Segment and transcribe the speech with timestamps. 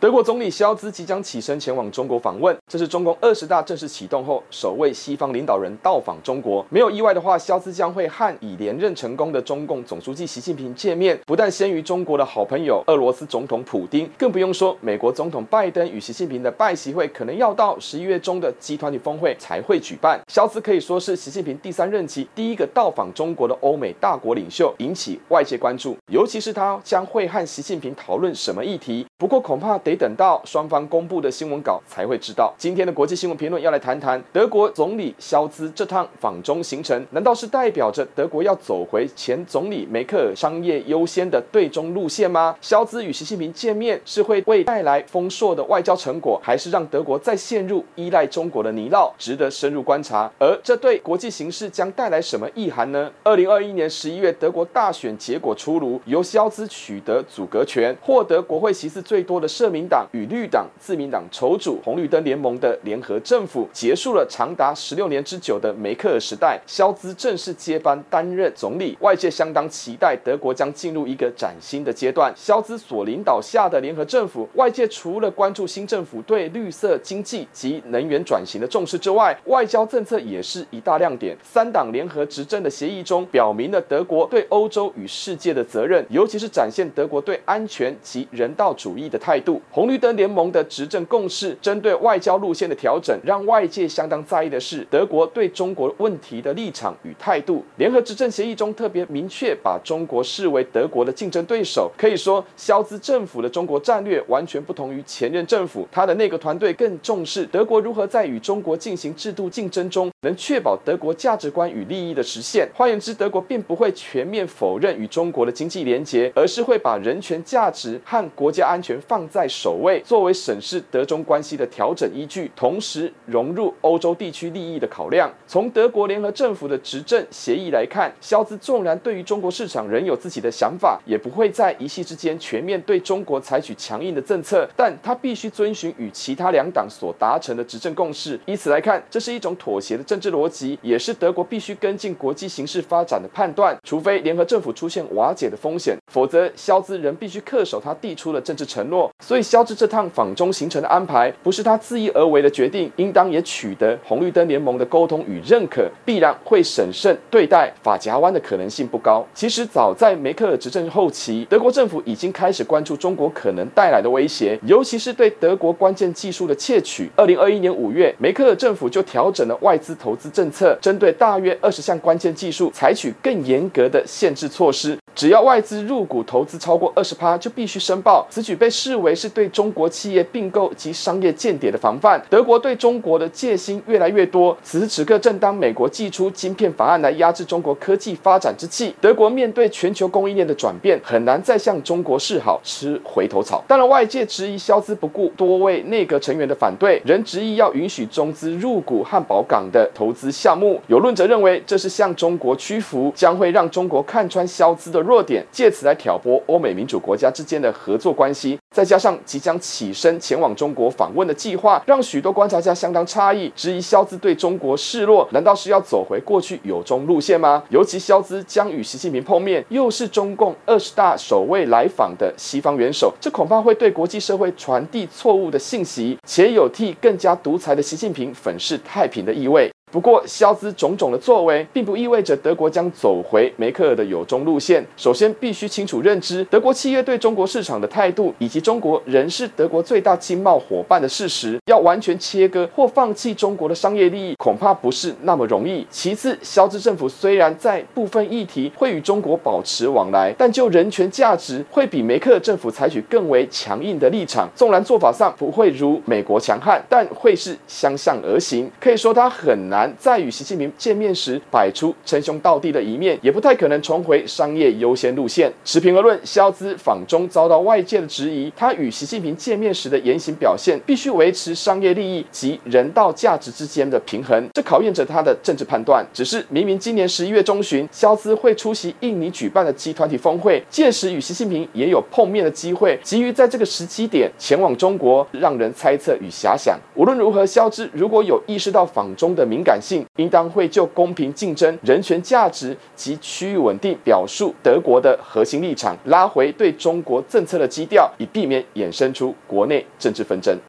[0.00, 6.64] 德国总理肖兹即将起身前往中国访问，这是中共二十大正式启动后首位西方领导人到访中国。
[6.70, 11.20] 没有意外的话，肖兹将会和已连任成功的中共总书记习近平见面。
[11.26, 20.18] 不但先于中国的好朋友俄罗斯总统普丁，更不用说美国总统拜登与习近平的拜习会，可能要到十一月中的 G20 峰会才会举办。
[20.32, 25.94] 肖兹可以说是习近平第三任期第一个到访中国的欧美大国领袖，引起外界关注。
[26.10, 29.04] 尤其是他将会和习近平讨论什么议题。
[29.18, 32.54] 不过恐怕得得等到双方公布的新闻稿才会知道。
[32.56, 42.56] 今天的国际新闻评论要来谈谈德国总理肖兹这趟访中行程，难道是代表着德国要走回前总理梅克尔商业优先的对中路线吗？
[42.60, 49.10] 肖兹与习近平见面是会为带来丰硕的外交成果，还是让德国再陷入依赖中国的泥淖？
[49.18, 50.30] 值得深入观察。
[50.38, 53.10] 而这对国际形势将带来什么意涵呢？
[53.24, 59.00] 二零二一年十一月，德国大选结果出炉，由肖兹取得组阁权，获得国会席次。
[59.00, 66.60] 最多的社民民党与绿党、自民党筹组红绿灯联盟的联合政府，结束了长达十六年之久的梅克尔时代。
[66.66, 72.30] 肖兹正式接班担任总理，外界相当期待德国将进入一个崭新的阶段。
[72.36, 81.34] 肖兹所领导下的联合政府，外界除了关注新政府对绿色经济及能源转型的重视之外，外交政策也是一大亮点。
[81.42, 89.08] 三党联合执政的协议中，表明了德国对欧洲与世界的责任，尤其是展现德国对安全及人道主义。
[89.08, 97.64] 的态度，红绿灯联盟的执政共识，针对外交路线的调整，让外界相当在意的是德国对中国问题的立场与态度。
[97.76, 112.68] 联合执政协议中特别明确把中国视为德国的竞争对手，可以说肖兹政府的中国战略完全不同于前任政府，他的内阁团队更重视德国如何在与中国进行制度竞争中，能确保德国价值观与利益的实现。
[112.74, 125.30] 换言之，德国并不会全面否认与中国的经济连结，而是会把人权价值和国家安全放在首位，作为审视德中关系的调整依据，同时融入欧洲地区利益的考量。
[125.46, 138.40] 从德国联合政府的执政协议来看，肖兹纵然对于中国市场仍有自己的想法，也不会在一夕之间全面对中国采取强硬的政策，但他必须遵循与其他两党所达成的执政共识。
[138.46, 143.76] 以此来看，这是一种妥协的政治逻辑，也是德国必须跟进国际形势发展的判断。
[143.84, 149.10] 除非联合政府出现瓦解的风险，否则肖兹仍必须恪守他递出的政治承诺。
[149.22, 159.26] 所以，萧兹这趟访中行程的安排不是他自意而为的决定，应当也取得红绿灯联盟的沟通与认可，必然会审慎对待法夹湾的可能性不高。
[159.34, 167.10] 其实，早在梅克尔执政后期，德国政府已经开始关注中国可能带来的威胁，尤其是对德国关键技术的窃取。
[167.16, 174.98] 二零二一年五月，梅克尔政府就调整了外资投资政策，针对大约二十项关键技术采取更严格的限制措施。
[175.20, 178.26] 只要外资入股投资超过二十趴，就必须申报。
[178.30, 182.18] 此举被视为是对中国企业并购及商业间谍的防范。
[182.30, 184.56] 德国对中国的戒心越来越多。
[184.62, 193.62] 此时此刻，正当美国祭出晶片法案来压制中国科技发展之际，德国面对全球供应链的转变，很难再向中国示好，吃回头草。
[193.68, 200.80] 当然，外界质疑肖兹不顾多位内阁成员的反对，仍执意要允许中资入股汉堡港的投资项目。
[200.86, 208.56] 有论者认为，这是向中国屈服，将会让中国看穿肖兹的弱点，借此来挑拨欧美民主国家之间的合作关系。
[208.72, 217.64] 再加上即将起身前往中国访问的计划，让许多观察家相当诧异，质疑萧兹对中国示弱，难道是要走回过去友中路线吗？
[217.70, 229.68] 尤其萧兹将与习近平碰面，又是中共二十大首位来访的西方元首，这恐怕会对国际社会传递错误的信息，且有替更加独裁的习近平粉饰太平的意味。
[229.90, 234.84] 不过，肖兹种种的作为，并不意味着德国将走回梅克尔的友中路线。
[234.96, 241.58] 首先，必须清楚认知德国企业对中国市场的态度，以及中国仍是德国最大经贸伙伴的事实。
[241.66, 245.84] 要完全切割或放弃中国的商业利益，恐怕不是那么容易。
[245.90, 254.48] 其次，肖兹政府虽然在部分议题会与中国保持往来，但就人权价值，会比梅克尔政府采取更为强硬的立场。
[254.54, 258.70] 纵然做法上不会如美国强悍，但会是相向而行。
[258.80, 259.79] 可以说，他很难。
[259.98, 265.52] 在与习近平见面时摆出称兄道弟的一面，也不太可能重回商业优先路线。
[265.64, 276.04] 持平而论，肖兹访中遭到外界的质疑，他与习近平见面时的言行表现必须维持商业利益及人道价值之间的平衡，这考验着他的政治判断。
[276.12, 282.98] 只是明明今年十一月中旬，肖兹会出席印尼举办的集团体峰会，届时与习近平也有碰面的机会。
[283.02, 286.78] 急于在这个时机点前往中国，让人猜测与遐想。
[286.94, 289.69] 无论如何，肖兹如果有意识到访中的敏感。
[289.70, 300.58] 感性，应当会就公平竞争、人权价值及区域稳定表述德国的核心立场，拉回对中国政策的基调，以避免衍生出国内政治纷争。